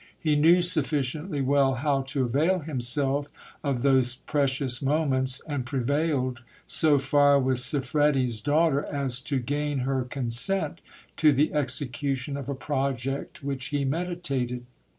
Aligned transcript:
He 0.19 0.35
knew 0.35 0.63
sufficiently 0.63 1.41
well 1.41 1.75
how 1.75 2.01
to 2.07 2.23
avail 2.23 2.61
himself 2.61 3.29
of 3.63 3.83
those 3.83 4.15
precious 4.15 4.81
moments, 4.81 5.43
and 5.45 5.63
prevailed 5.63 6.41
so 6.65 6.97
far 6.97 7.39
with 7.39 7.59
Siffredi's 7.59 8.39
daughter, 8.41 8.83
as 8.83 9.19
to• 9.21 9.39
gain 9.45 9.77
her 9.85 10.05
consent 10.05 10.81
to 11.17 11.31
the 11.31 11.53
execution 11.53 12.35
of 12.35 12.49
a 12.49 12.55
project 12.55 13.43
which 13.43 13.67
he 13.67 13.85
meditated. 13.85 14.65